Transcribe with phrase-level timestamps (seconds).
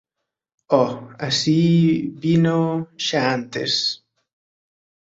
[0.79, 0.93] Oh,
[1.27, 1.59] así…
[2.21, 2.59] Vino…
[3.05, 3.73] Xa antes…